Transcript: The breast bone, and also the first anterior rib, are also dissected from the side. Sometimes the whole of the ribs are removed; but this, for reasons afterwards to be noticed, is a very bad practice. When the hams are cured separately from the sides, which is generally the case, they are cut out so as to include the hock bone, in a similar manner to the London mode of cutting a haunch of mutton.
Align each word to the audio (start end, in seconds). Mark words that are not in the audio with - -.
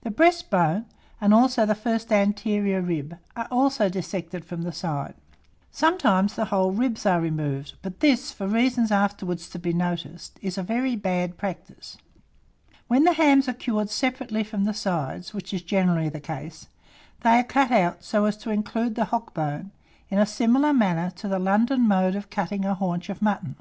The 0.00 0.10
breast 0.10 0.48
bone, 0.48 0.86
and 1.20 1.34
also 1.34 1.66
the 1.66 1.74
first 1.74 2.10
anterior 2.10 2.80
rib, 2.80 3.18
are 3.36 3.46
also 3.50 3.90
dissected 3.90 4.42
from 4.42 4.62
the 4.62 4.72
side. 4.72 5.12
Sometimes 5.70 6.34
the 6.34 6.46
whole 6.46 6.70
of 6.70 6.76
the 6.76 6.80
ribs 6.80 7.04
are 7.04 7.20
removed; 7.20 7.74
but 7.82 8.00
this, 8.00 8.32
for 8.32 8.46
reasons 8.48 8.90
afterwards 8.90 9.50
to 9.50 9.58
be 9.58 9.74
noticed, 9.74 10.38
is 10.40 10.56
a 10.56 10.62
very 10.62 10.96
bad 10.96 11.36
practice. 11.36 11.98
When 12.88 13.04
the 13.04 13.12
hams 13.12 13.50
are 13.50 13.52
cured 13.52 13.90
separately 13.90 14.44
from 14.44 14.64
the 14.64 14.72
sides, 14.72 15.34
which 15.34 15.52
is 15.52 15.60
generally 15.60 16.08
the 16.08 16.20
case, 16.20 16.68
they 17.20 17.38
are 17.38 17.44
cut 17.44 17.70
out 17.70 18.02
so 18.02 18.24
as 18.24 18.38
to 18.38 18.48
include 18.50 18.94
the 18.94 19.04
hock 19.12 19.34
bone, 19.34 19.72
in 20.08 20.18
a 20.18 20.24
similar 20.24 20.72
manner 20.72 21.10
to 21.16 21.28
the 21.28 21.38
London 21.38 21.86
mode 21.86 22.14
of 22.14 22.30
cutting 22.30 22.64
a 22.64 22.72
haunch 22.72 23.10
of 23.10 23.20
mutton. 23.20 23.56